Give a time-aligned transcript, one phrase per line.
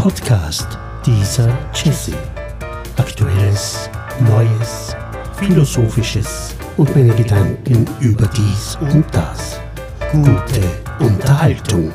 [0.00, 2.14] Podcast dieser Jesse.
[2.96, 4.96] Aktuelles, Neues,
[5.36, 9.60] Philosophisches und meine Gedanken über dies und das.
[10.10, 10.62] Gute
[11.00, 11.92] Unterhaltung.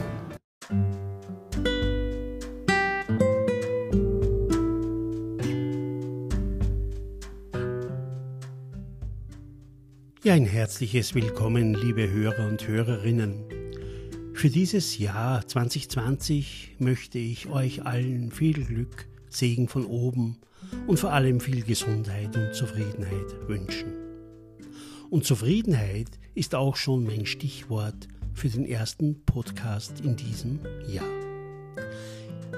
[10.24, 13.55] Ja, ein herzliches Willkommen, liebe Hörer und Hörerinnen.
[14.46, 20.38] Für dieses Jahr 2020 möchte ich euch allen viel Glück, Segen von oben
[20.86, 23.92] und vor allem viel Gesundheit und Zufriedenheit wünschen.
[25.10, 31.10] Und Zufriedenheit ist auch schon mein Stichwort für den ersten Podcast in diesem Jahr.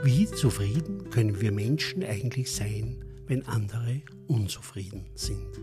[0.04, 5.57] Wie zufrieden können wir Menschen eigentlich sein, wenn andere unzufrieden sind?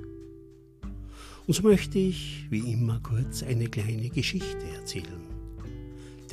[1.46, 5.33] Und so möchte ich, wie immer, kurz eine kleine Geschichte erzählen.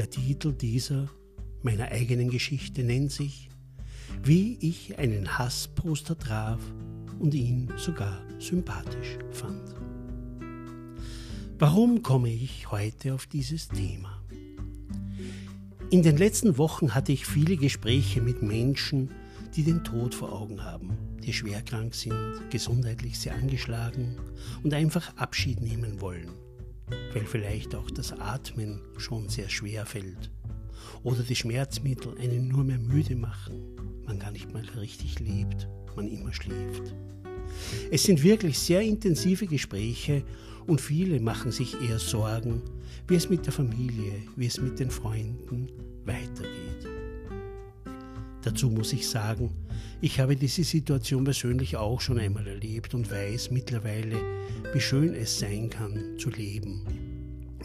[0.02, 1.10] Der Titel dieser,
[1.62, 3.52] meiner eigenen Geschichte, nennt sich
[4.24, 6.60] Wie ich einen Hassposter traf
[7.20, 9.76] und ihn sogar sympathisch fand.
[11.60, 14.20] Warum komme ich heute auf dieses Thema?
[15.92, 19.12] In den letzten Wochen hatte ich viele Gespräche mit Menschen,
[19.56, 24.16] die den Tod vor Augen haben, die schwer krank sind, gesundheitlich sehr angeschlagen
[24.64, 26.32] und einfach Abschied nehmen wollen,
[27.14, 30.32] weil vielleicht auch das Atmen schon sehr schwer fällt
[31.04, 33.62] oder die Schmerzmittel einen nur mehr müde machen,
[34.06, 36.94] man gar nicht mal richtig lebt, man immer schläft.
[37.92, 40.24] Es sind wirklich sehr intensive Gespräche
[40.68, 42.62] und viele machen sich eher Sorgen,
[43.08, 45.70] wie es mit der Familie, wie es mit den Freunden
[46.06, 46.88] weitergeht.
[48.44, 49.52] Dazu muss ich sagen,
[50.02, 54.18] ich habe diese Situation persönlich auch schon einmal erlebt und weiß mittlerweile,
[54.74, 56.86] wie schön es sein kann zu leben.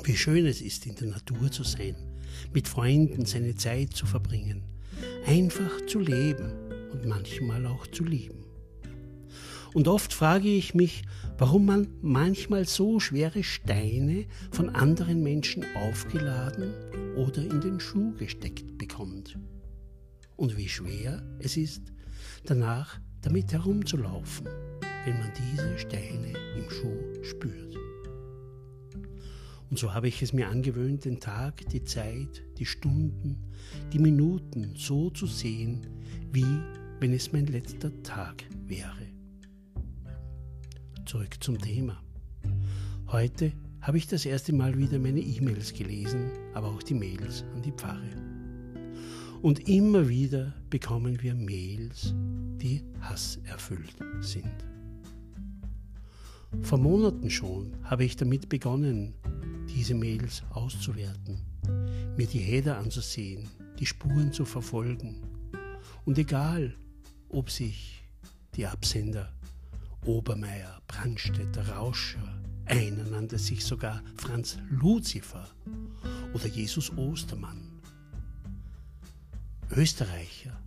[0.04, 1.96] Wie schön es ist, in der Natur zu sein,
[2.52, 4.62] mit Freunden seine Zeit zu verbringen,
[5.26, 6.52] einfach zu leben
[6.92, 8.44] und manchmal auch zu lieben.
[9.74, 11.02] Und oft frage ich mich,
[11.38, 16.72] warum man manchmal so schwere Steine von anderen Menschen aufgeladen
[17.16, 19.38] oder in den Schuh gesteckt bekommt
[20.36, 21.92] und wie schwer es ist,
[22.50, 24.46] danach damit herumzulaufen,
[25.04, 27.76] wenn man diese Steine im Schuh spürt.
[29.68, 33.52] Und so habe ich es mir angewöhnt, den Tag, die Zeit, die Stunden,
[33.92, 35.86] die Minuten so zu sehen,
[36.30, 36.60] wie
[37.00, 39.06] wenn es mein letzter Tag wäre.
[41.04, 42.00] Zurück zum Thema.
[43.08, 47.62] Heute habe ich das erste Mal wieder meine E-Mails gelesen, aber auch die Mails an
[47.62, 48.35] die Pfarre.
[49.42, 52.14] Und immer wieder bekommen wir Mails,
[52.60, 54.64] die hasserfüllt sind.
[56.62, 59.14] Vor Monaten schon habe ich damit begonnen,
[59.68, 61.40] diese Mails auszuwerten,
[62.16, 63.48] mir die Header anzusehen,
[63.78, 65.22] die Spuren zu verfolgen.
[66.04, 66.74] Und egal,
[67.28, 68.02] ob sich
[68.54, 69.32] die Absender
[70.04, 75.48] Obermeier, Brandstätter, Rauscher, einer nannte sich sogar Franz Luzifer
[76.32, 77.75] oder Jesus Ostermann
[79.74, 80.60] Österreicher,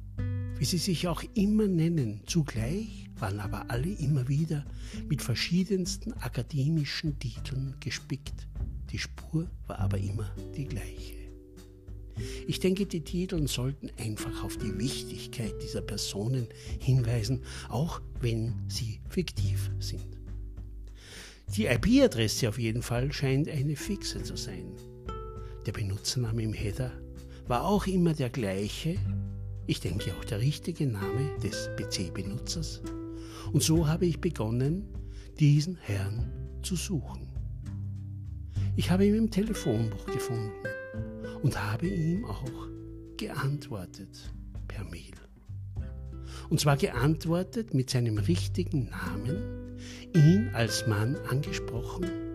[0.57, 4.65] wie sie sich auch immer nennen, zugleich waren aber alle immer wieder
[5.07, 8.47] mit verschiedensten akademischen Titeln gespickt.
[8.91, 11.15] Die Spur war aber immer die gleiche.
[12.47, 16.47] Ich denke, die Titel sollten einfach auf die Wichtigkeit dieser Personen
[16.79, 20.17] hinweisen, auch wenn sie fiktiv sind.
[21.55, 24.73] Die IP-Adresse auf jeden Fall scheint eine fixe zu sein.
[25.65, 26.91] Der Benutzername im Header
[27.49, 28.95] war auch immer der gleiche,
[29.65, 32.81] ich denke auch der richtige Name des PC-Benutzers.
[33.51, 34.87] Und so habe ich begonnen,
[35.39, 37.27] diesen Herrn zu suchen.
[38.75, 40.51] Ich habe ihn im Telefonbuch gefunden
[41.41, 42.67] und habe ihm auch
[43.17, 44.31] geantwortet
[44.67, 45.15] per Mail.
[46.51, 49.77] Und zwar geantwortet mit seinem richtigen Namen,
[50.13, 52.29] ihn als Mann angesprochen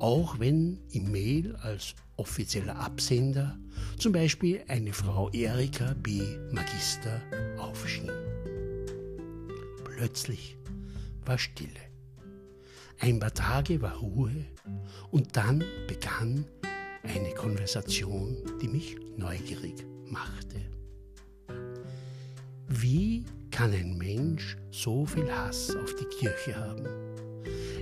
[0.00, 3.58] auch wenn im Mail als offizieller Absender
[3.98, 6.20] zum Beispiel eine Frau Erika B.
[6.52, 7.20] Magister
[7.58, 8.10] aufschien.
[9.84, 10.56] Plötzlich
[11.24, 11.80] war Stille.
[12.98, 14.44] Ein paar Tage war Ruhe
[15.10, 16.44] und dann begann
[17.02, 20.60] eine Konversation, die mich neugierig machte.
[22.68, 26.86] Wie kann ein Mensch so viel Hass auf die Kirche haben?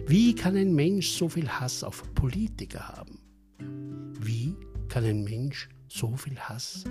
[0.06, 3.27] Wie kann ein Mensch so viel Hass auf Politiker haben?
[4.88, 6.84] Kann ein Mensch so viel Hass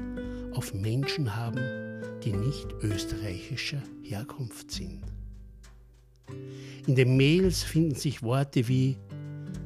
[0.54, 1.60] auf Menschen haben,
[2.24, 5.02] die nicht österreichischer Herkunft sind?
[6.86, 8.98] In den Mails finden sich Worte wie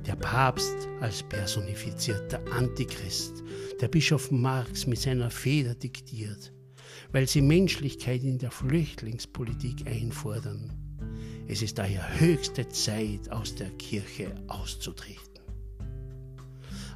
[0.06, 3.44] der Papst als personifizierter Antichrist,
[3.80, 6.52] der Bischof Marx mit seiner Feder diktiert,
[7.12, 10.72] weil sie Menschlichkeit in der Flüchtlingspolitik einfordern.
[11.48, 15.31] Es ist daher höchste Zeit, aus der Kirche auszutreten.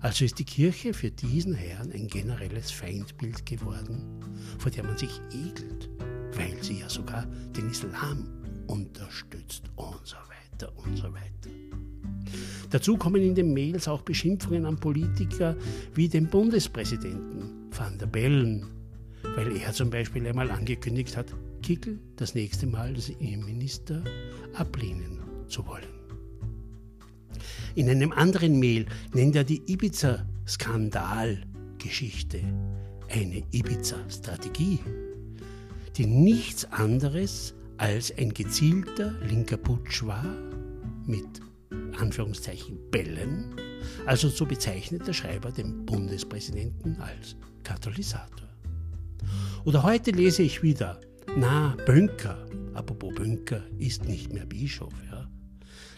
[0.02, 4.20] Also ist die Kirche für diesen Herrn ein generelles Feindbild geworden,
[4.60, 5.90] vor der man sich ekelt,
[6.34, 7.26] weil sie ja sogar
[7.56, 8.28] den Islam
[8.68, 11.50] unterstützt und so weiter und so weiter.
[12.70, 15.56] Dazu kommen in den Mails auch Beschimpfungen an Politiker
[15.94, 18.68] wie den Bundespräsidenten van der Bellen,
[19.36, 21.28] weil er zum Beispiel einmal angekündigt hat,
[21.62, 24.04] Kickel das nächste Mal als Innenminister
[24.54, 25.95] ablehnen zu wollen.
[27.76, 32.40] In einem anderen Mail nennt er die Ibiza-Skandalgeschichte
[33.10, 34.80] eine Ibiza-Strategie,
[35.98, 40.24] die nichts anderes als ein gezielter linker Putsch war
[41.06, 41.42] mit
[42.00, 43.54] Anführungszeichen Bällen,
[44.06, 48.48] also so bezeichnet der Schreiber den Bundespräsidenten als Katalysator.
[49.66, 51.02] Oder heute lese ich wieder,
[51.38, 52.38] na, Bönker,
[52.74, 55.15] apropos Bönker, ist nicht mehr Bischof, ja.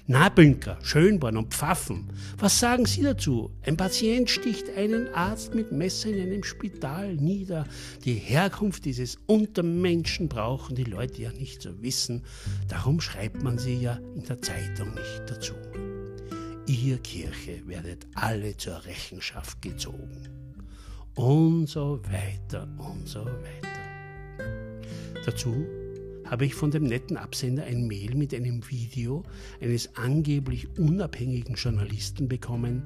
[0.10, 2.08] Na, Bünker, Schönborn und Pfaffen,
[2.38, 3.52] was sagen Sie dazu?
[3.64, 7.66] Ein Patient sticht einen Arzt mit Messer in einem Spital nieder.
[8.06, 12.24] Die Herkunft dieses Untermenschen brauchen die Leute ja nicht zu wissen.
[12.70, 15.56] Darum schreibt man sie ja in der Zeitung nicht dazu.
[16.68, 20.22] Ihr Kirche werdet alle zur Rechenschaft gezogen.
[21.16, 24.48] Und so weiter und so weiter.
[25.26, 25.66] Dazu
[26.30, 29.24] habe ich von dem netten Absender ein Mail mit einem Video
[29.62, 32.84] eines angeblich unabhängigen Journalisten bekommen,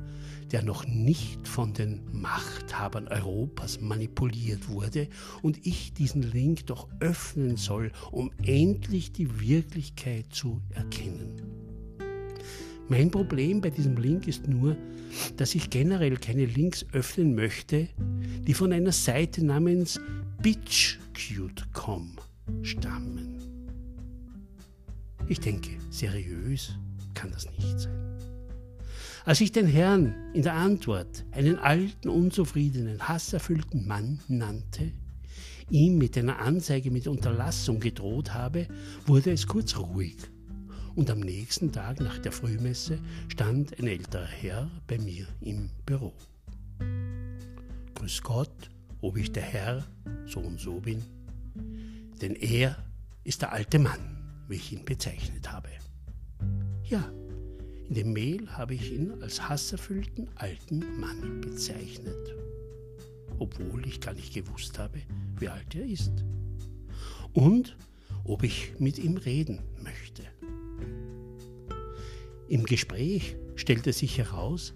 [0.51, 5.07] der noch nicht von den Machthabern Europas manipuliert wurde
[5.41, 11.41] und ich diesen Link doch öffnen soll, um endlich die Wirklichkeit zu erkennen.
[12.89, 14.75] Mein Problem bei diesem Link ist nur,
[15.37, 17.87] dass ich generell keine Links öffnen möchte,
[18.45, 19.99] die von einer Seite namens
[20.41, 22.17] bitchcute.com
[22.61, 23.37] stammen.
[25.27, 26.73] Ich denke, seriös
[27.13, 28.11] kann das nicht sein.
[29.23, 34.91] Als ich den Herrn in der Antwort einen alten, unzufriedenen, hasserfüllten Mann nannte,
[35.69, 38.67] ihm mit einer Anzeige mit Unterlassung gedroht habe,
[39.05, 40.17] wurde es kurz ruhig.
[40.95, 42.99] Und am nächsten Tag nach der Frühmesse
[43.29, 46.13] stand ein älterer Herr bei mir im Büro.
[47.95, 48.69] Grüß Gott,
[49.01, 49.85] ob ich der Herr
[50.25, 51.03] so und so bin
[52.21, 52.77] denn er
[53.23, 55.69] ist der alte Mann, wie ich ihn bezeichnet habe.
[56.83, 57.11] Ja,
[57.87, 62.35] in dem Mail habe ich ihn als hasserfüllten alten Mann bezeichnet,
[63.39, 64.99] obwohl ich gar nicht gewusst habe,
[65.39, 66.23] wie alt er ist
[67.33, 67.75] und
[68.23, 70.23] ob ich mit ihm reden möchte.
[72.47, 74.73] Im Gespräch stellte sich heraus,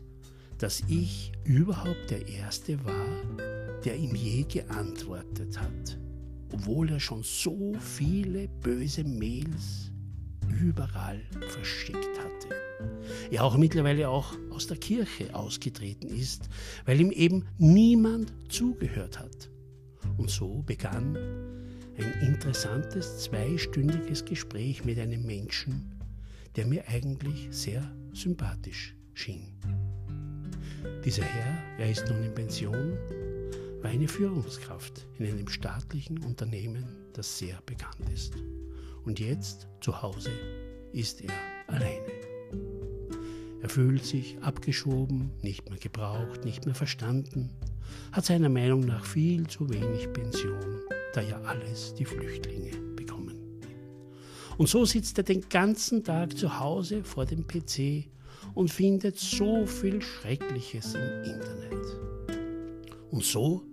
[0.58, 6.00] dass ich überhaupt der Erste war, der ihm je geantwortet hat
[6.56, 9.92] obwohl er schon so viele böse Mails
[10.62, 12.56] überall verschickt hatte.
[13.30, 16.50] Er auch mittlerweile auch aus der Kirche ausgetreten ist,
[16.86, 19.50] weil ihm eben niemand zugehört hat.
[20.18, 21.18] Und so begann
[21.98, 25.94] ein interessantes zweistündiges Gespräch mit einem Menschen,
[26.56, 29.54] der mir eigentlich sehr sympathisch schien.
[31.04, 32.98] Dieser Herr, er ist nun in Pension
[33.86, 38.34] eine Führungskraft in einem staatlichen Unternehmen, das sehr bekannt ist.
[39.06, 40.32] Und jetzt, zu Hause,
[40.92, 41.32] ist er
[41.68, 42.12] alleine.
[43.62, 47.50] Er fühlt sich abgeschoben, nicht mehr gebraucht, nicht mehr verstanden,
[48.12, 50.82] hat seiner Meinung nach viel zu wenig Pension,
[51.14, 53.40] da ja alles die Flüchtlinge bekommen.
[54.58, 58.08] Und so sitzt er den ganzen Tag zu Hause vor dem PC
[58.54, 61.86] und findet so viel Schreckliches im Internet.
[63.12, 63.64] Und so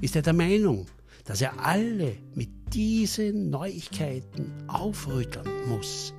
[0.00, 0.86] ist er der Meinung,
[1.24, 6.14] dass er alle mit diesen Neuigkeiten aufrütteln muss.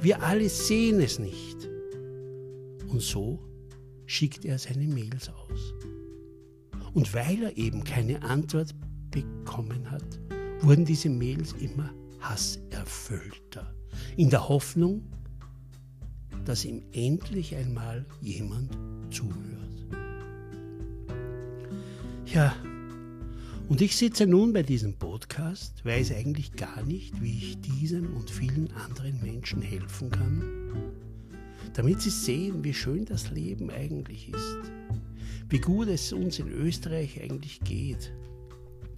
[0.00, 1.68] Wir alle sehen es nicht.
[2.88, 3.38] Und so
[4.06, 5.74] schickt er seine Mails aus.
[6.92, 8.74] Und weil er eben keine Antwort
[9.10, 10.20] bekommen hat,
[10.60, 11.90] wurden diese Mails immer
[12.20, 13.74] hasserfüllter,
[14.16, 15.02] in der Hoffnung,
[16.44, 18.70] dass ihm endlich einmal jemand
[19.10, 19.64] zuhört.
[22.26, 22.54] Ja,
[23.68, 28.30] und ich sitze nun bei diesem Podcast, weiß eigentlich gar nicht, wie ich diesem und
[28.30, 30.42] vielen anderen Menschen helfen kann,
[31.72, 34.58] damit sie sehen, wie schön das Leben eigentlich ist,
[35.48, 38.12] wie gut es uns in Österreich eigentlich geht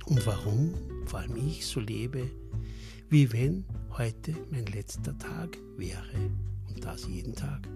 [0.06, 2.28] und warum vor allem ich so lebe,
[3.08, 3.64] wie wenn
[3.96, 6.00] heute mein letzter Tag wäre
[6.68, 7.68] und das jeden Tag.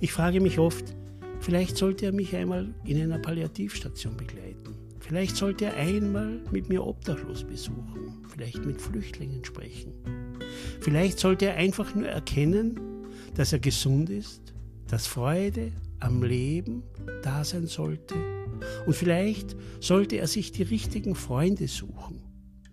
[0.00, 0.96] Ich frage mich oft,
[1.40, 6.86] vielleicht sollte er mich einmal in einer Palliativstation begleiten Vielleicht sollte er einmal mit mir
[6.86, 9.94] Obdachlos besuchen, vielleicht mit Flüchtlingen sprechen.
[10.80, 12.78] Vielleicht sollte er einfach nur erkennen,
[13.34, 14.52] dass er gesund ist,
[14.86, 16.82] dass Freude am Leben
[17.22, 18.16] da sein sollte.
[18.84, 22.20] Und vielleicht sollte er sich die richtigen Freunde suchen.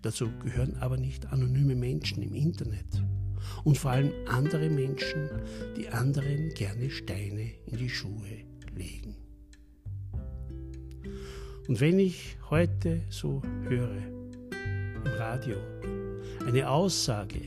[0.02, 3.02] Dazu gehören aber nicht anonyme Menschen im Internet.
[3.64, 5.30] Und vor allem andere Menschen,
[5.78, 9.25] die anderen gerne Steine in die Schuhe legen.
[11.68, 13.96] Und wenn ich heute so höre
[14.52, 15.56] im Radio
[16.46, 17.40] eine Aussage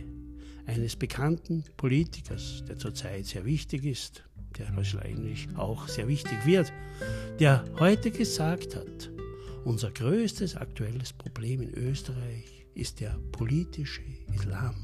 [0.65, 4.25] eines bekannten Politikers, der zurzeit sehr wichtig ist,
[4.57, 6.73] der wahrscheinlich auch sehr wichtig wird,
[7.39, 9.09] der heute gesagt hat,
[9.63, 14.01] unser größtes aktuelles Problem in Österreich ist der politische
[14.33, 14.75] Islam.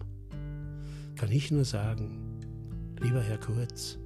[1.16, 2.40] Kann ich nur sagen,
[3.02, 3.98] lieber Herr Kurz,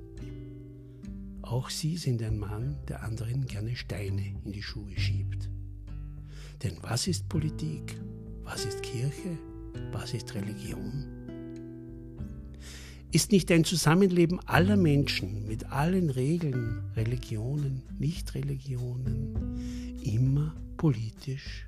[1.51, 5.49] auch Sie sind ein Mann, der anderen gerne Steine in die Schuhe schiebt.
[6.63, 7.99] Denn was ist Politik?
[8.43, 9.37] Was ist Kirche?
[9.91, 11.05] Was ist Religion?
[13.11, 21.67] Ist nicht ein Zusammenleben aller Menschen mit allen Regeln, Religionen, Nichtreligionen immer politisch?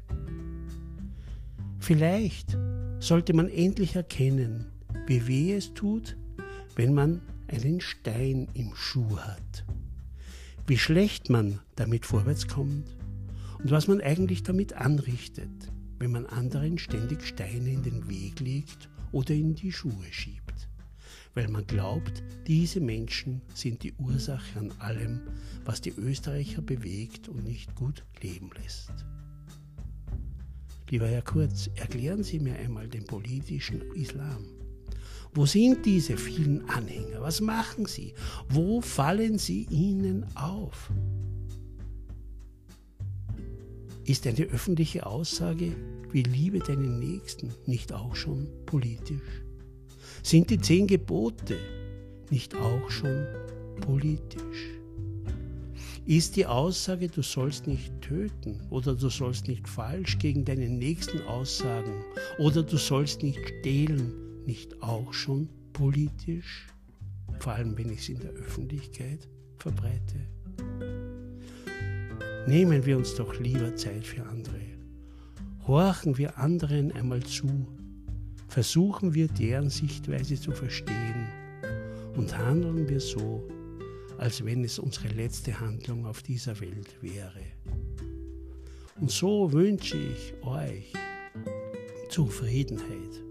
[1.80, 2.56] Vielleicht
[3.00, 4.68] sollte man endlich erkennen,
[5.08, 6.16] wie weh es tut,
[6.76, 9.66] wenn man einen Stein im Schuh hat.
[10.68, 12.96] Wie schlecht man damit vorwärts kommt
[13.60, 18.90] und was man eigentlich damit anrichtet, wenn man anderen ständig Steine in den Weg legt
[19.12, 20.52] oder in die Schuhe schiebt
[21.34, 25.22] weil man glaubt, diese Menschen sind die Ursache an allem,
[25.64, 28.92] was die Österreicher bewegt und nicht gut leben lässt.
[30.90, 34.46] Lieber Herr Kurz, erklären Sie mir einmal den politischen Islam.
[35.34, 37.22] Wo sind diese vielen Anhänger?
[37.22, 38.14] Was machen sie?
[38.50, 40.92] Wo fallen sie ihnen auf?
[44.04, 45.72] Ist eine öffentliche Aussage
[46.12, 49.44] wie Liebe deinen Nächsten nicht auch schon politisch?
[50.22, 51.58] Sind die zehn Gebote
[52.30, 53.26] nicht auch schon
[53.80, 54.68] politisch?
[56.06, 61.22] Ist die Aussage, du sollst nicht töten oder du sollst nicht falsch gegen deinen Nächsten
[61.22, 62.04] aussagen
[62.38, 66.68] oder du sollst nicht stehlen, nicht auch schon politisch?
[67.40, 70.28] Vor allem, wenn ich es in der Öffentlichkeit verbreite.
[72.48, 74.60] Nehmen wir uns doch lieber Zeit für andere.
[75.68, 77.68] Horchen wir anderen einmal zu,
[78.48, 81.28] versuchen wir deren Sichtweise zu verstehen
[82.16, 83.48] und handeln wir so,
[84.18, 87.42] als wenn es unsere letzte Handlung auf dieser Welt wäre.
[89.00, 90.94] Und so wünsche ich euch
[92.10, 93.31] Zufriedenheit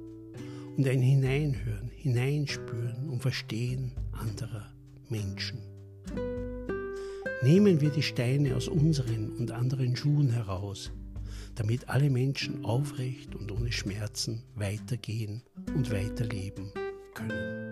[0.76, 4.72] und ein Hineinhören, Hineinspüren und Verstehen anderer
[5.08, 5.58] Menschen.
[7.42, 10.92] Nehmen wir die Steine aus unseren und anderen Schuhen heraus,
[11.54, 15.42] damit alle Menschen aufrecht und ohne Schmerzen weitergehen
[15.74, 16.70] und weiterleben
[17.14, 17.70] können.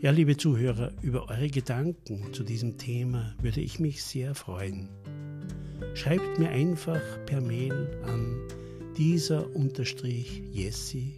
[0.00, 4.88] Ja, liebe Zuhörer, über eure Gedanken zu diesem Thema würde ich mich sehr freuen.
[5.94, 8.40] Schreibt mir einfach per Mail an
[8.96, 9.46] dieser
[10.52, 11.12] Jesse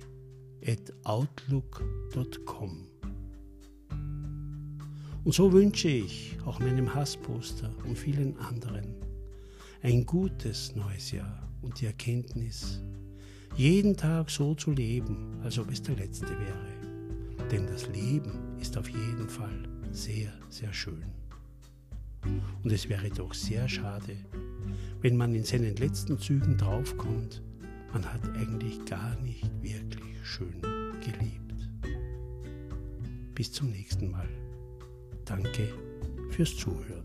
[0.67, 2.87] at outlook.com.
[5.25, 8.95] Und so wünsche ich auch meinem Hassposter und vielen anderen
[9.83, 12.81] ein gutes neues Jahr und die Erkenntnis,
[13.57, 17.49] jeden Tag so zu leben, als ob es der letzte wäre.
[17.51, 21.05] Denn das Leben ist auf jeden Fall sehr, sehr schön.
[22.63, 24.17] Und es wäre doch sehr schade,
[25.03, 27.43] wenn man in seinen letzten Zügen draufkommt,
[27.95, 30.61] man hat eigentlich gar nicht wirklich schön
[31.01, 31.55] gelebt.
[33.35, 34.29] Bis zum nächsten Mal.
[35.25, 35.73] Danke
[36.31, 37.05] fürs Zuhören.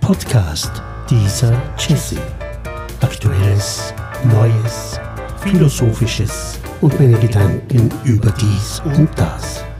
[0.00, 2.18] Podcast dieser Jesse.
[3.00, 3.92] Aktuelles,
[4.26, 5.00] Neues,
[5.38, 9.64] Philosophisches und meine Gedanken über dies und das.